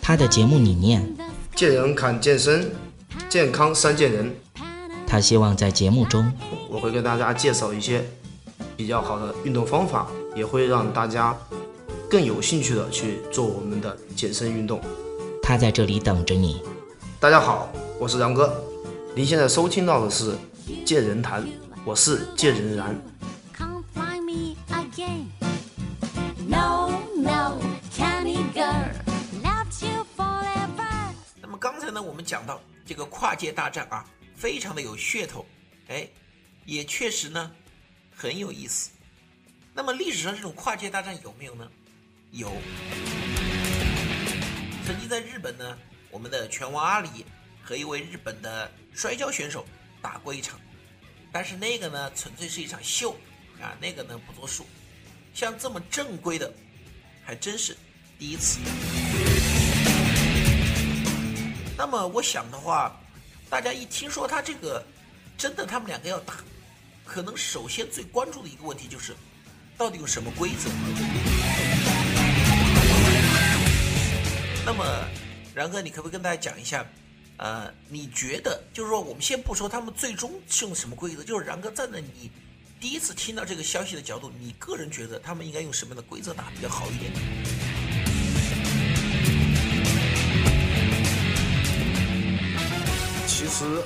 [0.00, 1.14] 他的节目理念，
[1.54, 2.70] 见人看健身，
[3.28, 4.34] 健康三见人。
[5.06, 6.32] 他希望在节目中，
[6.70, 8.02] 我会给大家介绍一些
[8.76, 11.36] 比较好的运动方法，也会让大家
[12.08, 14.80] 更有兴趣的去做我们的健身运动。
[15.42, 16.62] 他在这里等着你。
[17.20, 18.62] 大家好，我是杨哥，
[19.14, 20.32] 您现在收听到的是
[20.84, 21.42] 《见人谈》，
[21.84, 22.98] 我是见人然。
[31.98, 35.44] 那我们讲到这个跨界大战啊，非常的有噱头，
[35.88, 36.08] 哎，
[36.64, 37.50] 也确实呢
[38.14, 38.90] 很有意思。
[39.74, 41.68] 那么历史上这种跨界大战有没有呢？
[42.30, 42.52] 有。
[44.86, 45.76] 曾经在日本呢，
[46.12, 47.26] 我们的拳王阿里
[47.64, 49.66] 和一位日本的摔跤选手
[50.00, 50.60] 打过一场，
[51.32, 53.16] 但是那个呢纯粹是一场秀
[53.60, 54.64] 啊，那个呢不作数。
[55.34, 56.54] 像这么正规的，
[57.24, 57.76] 还真是
[58.20, 58.60] 第一次。
[61.78, 62.92] 那么我想的话，
[63.48, 64.84] 大家一听说他这个
[65.36, 66.34] 真的他们两个要打，
[67.06, 69.14] 可能首先最关注的一个问题就是，
[69.76, 70.68] 到底有什么规则？
[74.66, 74.84] 那么
[75.54, 76.84] 然哥，你可不可以跟大家讲一下？
[77.36, 82.28] 呃，你觉得就是说，我们先不说他们最终是用什么规则，就是然哥站在你
[82.80, 87.12] 第一次听到这个消息的角度，你个人觉得他们应该用什么样的规则打比较好一点？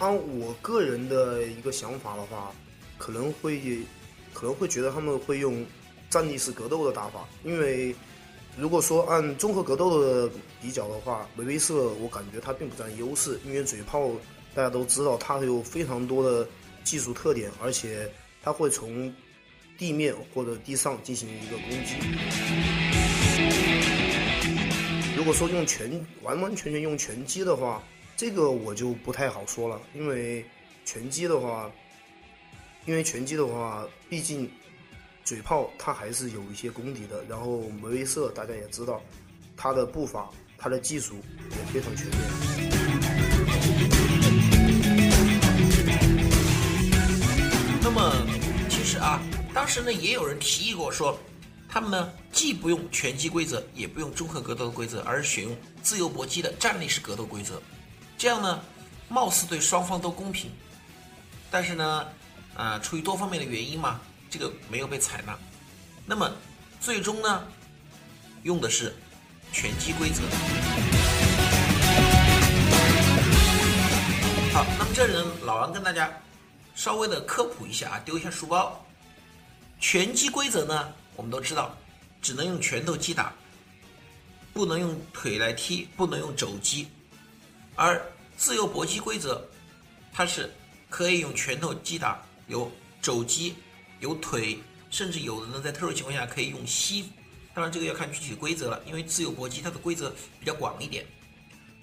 [0.00, 2.52] 按我个人的一个想法的话，
[2.98, 3.60] 可能会
[4.32, 5.64] 可能会觉得他们会用
[6.10, 7.94] 站立式格斗的打法，因为
[8.56, 10.28] 如果说按综合格斗的
[10.60, 14.10] 比较的话，梅威瑟我感觉他并不占优势，因为嘴炮
[14.52, 16.48] 大家都知道他有非常多的
[16.82, 18.10] 技术特点，而且
[18.42, 19.14] 他会从
[19.78, 21.94] 地面或者地上进行一个攻击。
[25.16, 27.80] 如果说用拳完完全全用拳击的话。
[28.16, 30.44] 这个我就不太好说了，因为
[30.84, 31.68] 拳击的话，
[32.86, 34.48] 因为拳击的话，毕竟
[35.24, 37.24] 嘴炮它还是有一些功底的。
[37.28, 39.02] 然后梅威瑟大家也知道，
[39.56, 41.16] 他的步伐、他的技术
[41.50, 42.16] 也非常全面。
[47.82, 48.26] 那么，
[48.70, 49.20] 其实啊，
[49.52, 51.18] 当时呢也有人提议过说，
[51.68, 57.60] 他们呢既不用拳击规则，也不用综合格斗的规则，而是选用自由搏击的站立式格斗规则。
[58.16, 58.60] 这样呢，
[59.08, 60.50] 貌似对双方都公平，
[61.50, 62.06] 但是呢，
[62.56, 65.36] 啊，出于多方面的原因嘛，这个没有被采纳。
[66.06, 66.30] 那么，
[66.80, 67.46] 最终呢，
[68.44, 68.94] 用的是
[69.52, 70.22] 拳击规则。
[74.52, 76.10] 好，那么这里呢，老王跟大家
[76.74, 78.80] 稍微的科普一下啊，丢一下书包。
[79.80, 81.76] 拳击规则呢，我们都知道，
[82.22, 83.34] 只能用拳头击打，
[84.52, 86.88] 不能用腿来踢，不能用肘击，
[87.76, 88.00] 而
[88.36, 89.44] 自由搏击规则，
[90.12, 90.52] 它是
[90.88, 92.70] 可以用拳头击打，有
[93.02, 93.54] 肘击，
[94.00, 94.58] 有腿，
[94.90, 97.08] 甚至有的呢在特殊情况下可以用膝。
[97.52, 101.04] 当然这个要看具体的规则了，因为自由搏击它的规则比较广一点。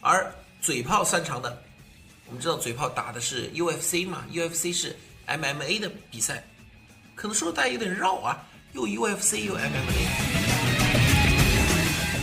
[0.01, 1.61] 而嘴炮擅长的，
[2.25, 4.97] 我们知道嘴炮打的是 UFC 嘛，UFC 是
[5.27, 6.45] MMA 的比赛，
[7.15, 10.07] 可能说的大家有点绕啊，又 UFC 又 MMA。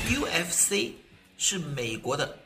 [0.09, 0.93] UFC
[1.37, 2.39] 是美国的。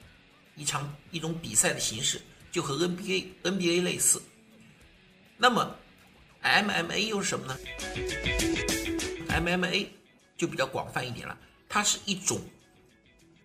[0.63, 4.23] 一场一种比赛的形式就和 NBA NBA 类似，
[5.37, 5.77] 那么
[6.41, 7.59] MMA 又是什么呢
[9.29, 9.89] ？MMA
[10.37, 11.37] 就比较广泛一点了，
[11.69, 12.41] 它是一种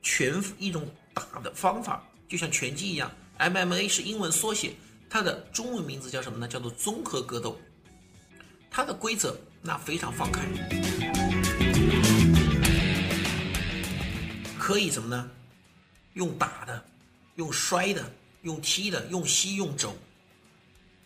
[0.03, 3.11] 拳一种打的方法，就像拳击一样。
[3.39, 4.73] MMA 是英文缩写，
[5.09, 6.47] 它的中文名字叫什么呢？
[6.47, 7.59] 叫做综合格斗。
[8.69, 10.45] 它的规则那非常放开，
[14.59, 15.31] 可以什么呢？
[16.13, 16.85] 用打的。
[17.37, 18.03] 用摔的，
[18.41, 19.95] 用踢的，用膝用肘。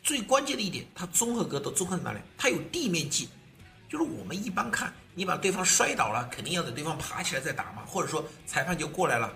[0.01, 2.19] 最关键的一点，它综合格斗综合在哪里？
[2.37, 3.29] 它有地面技，
[3.87, 9.31] 就是我们一般看，你把对方摔倒了，肯定要等对方爬起来再打嘛，或者说裁判就过来了。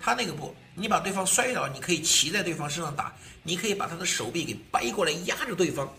[0.00, 3.12] 他那个不，你把对方摔倒，你可以骑在对方身上打，
[3.42, 5.92] 你可以把他的手臂给掰过来压着对方。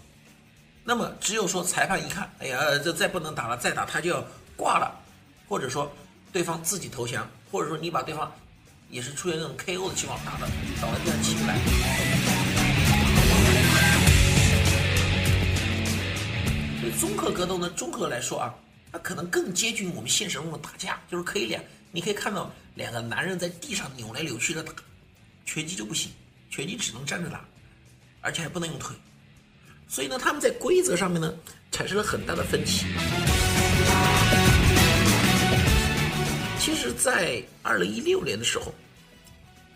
[0.85, 4.25] 那么只有说裁判一看，哎呀，这再不能打了，再打他就要
[4.55, 4.97] 挂了，
[5.49, 5.91] 或者说
[6.31, 8.33] 对方自己投降，或者说你把对方。
[8.89, 10.47] 也是出现那种 KO 的情况，打的
[10.81, 11.55] 倒在地上起不来。
[16.81, 18.53] 所以综合格斗呢，综合来说啊，
[18.91, 24.73] 它可能更接近我们现实中的打架，就是可以两，你可以看到两个男人在地上扭来扭去的打。
[25.45, 26.11] 拳击就不行，
[26.49, 27.43] 拳击只能站着打，
[28.21, 28.95] 而且还不能用腿，
[29.87, 31.33] 所以呢，他们在规则上面呢
[31.71, 32.85] 产生了很大的分歧。
[36.59, 38.73] 其实，在二零一六年的时候，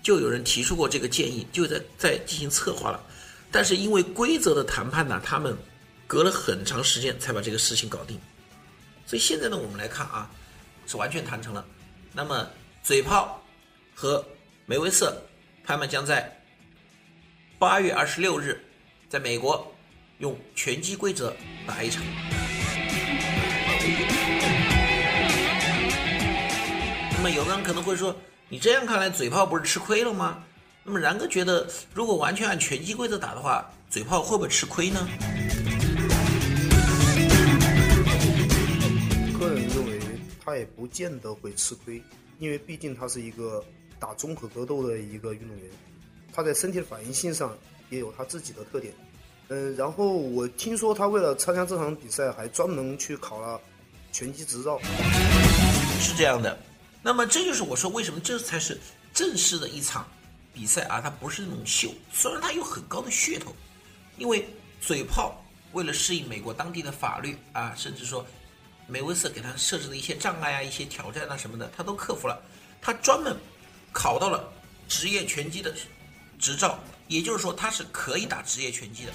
[0.03, 3.01] 就有人提出过这个建议，就在在进行策划了。
[3.49, 5.57] 但是因为规则的谈判呢，他们
[6.05, 8.19] 隔了很长时间才把这个事情搞定。
[9.05, 10.29] 所以现在呢，我们来看啊，
[10.85, 11.65] 是完全谈成了。
[12.11, 12.47] 那么
[12.83, 13.41] 嘴炮
[13.95, 14.23] 和
[14.65, 15.19] 梅威瑟
[15.63, 16.37] 他们将在
[17.57, 18.61] 八月二十六日
[19.07, 19.73] 在美国
[20.19, 21.33] 用拳击规则
[21.65, 22.03] 打一场。
[27.23, 28.13] 么有的人可能会说，
[28.49, 30.43] 你这样看来，嘴炮不是吃亏了吗？
[30.83, 35.07] 那么然哥觉得，如果完全按拳击规则打的话，嘴炮会不会吃亏呢？
[39.39, 40.01] 个人认为，
[40.43, 42.03] 他也不见得会吃亏，
[42.39, 43.63] 因为毕竟他是一个
[43.97, 45.69] 打综合格斗的一个运动员，
[46.33, 47.57] 他在身体的反应性上
[47.89, 48.93] 也有他自己的特点。
[49.47, 53.61] 嗯，然后我听说他为了参加这场比赛，还专门去考了
[54.11, 54.77] 拳击执照。
[56.01, 56.59] 是这样的。
[57.03, 58.79] 那么这就是我说为什么这才是
[59.13, 60.07] 正式的一场
[60.53, 63.53] 比赛啊，它不是那种秀，虽然它有很高的噱头，
[64.17, 64.47] 因为
[64.79, 68.25] 嘴炮为了适应美国当地的法律啊，甚至说
[68.87, 72.41] 梅威瑟给他设置的一些障碍啊、一些挑战啊什么的，他都克服了，
[72.81, 73.35] 他专门
[73.91, 74.49] 考到了
[74.87, 75.73] 职业拳击的
[76.39, 79.11] 执照，也就是说他是可以打职业拳击的。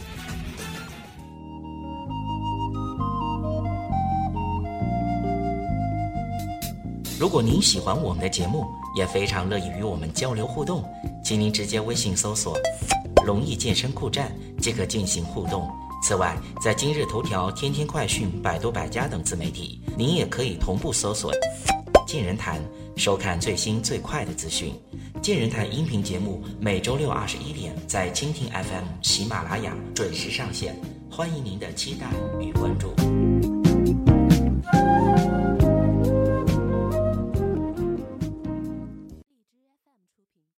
[7.18, 10.84] 如果您喜欢我们的节目，也非常乐意与我们交流互动，
[11.24, 12.56] 请您直接微信搜索
[13.26, 14.32] “龙易健身酷站”
[14.62, 15.68] 即可进行互动。
[16.00, 21.32] 此外，在今日头条、天天快讯、百度百家等自媒体，您也可以同步搜索
[22.06, 22.62] “健人谈”，
[22.94, 24.72] 收看最新最快的资讯。
[25.20, 30.76] 健人谈音频节目每周六二十一点在蜻蜓 FM、喜马拉雅准时上线，
[31.10, 32.06] 欢迎您的期待
[32.40, 33.57] 与关注。